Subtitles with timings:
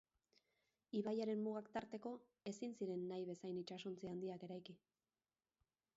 [0.99, 2.13] Ibaiaren mugak tarteko,
[2.53, 4.79] ezin ziren nahi bezain itsasontzi handiak eraiki.